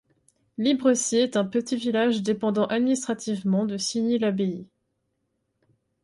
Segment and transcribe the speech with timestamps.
[0.57, 4.65] Librecy est un petit village dépendant administrativement de Signy-l'Abbaye.